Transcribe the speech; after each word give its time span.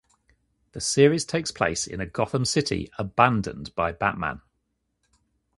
The 0.71 0.81
series 0.81 1.25
takes 1.25 1.51
place 1.51 1.85
in 1.85 2.01
a 2.01 2.07
Gotham 2.07 2.43
City 2.43 2.89
abandoned 2.97 3.75
by 3.75 3.91
Batman. 3.91 4.41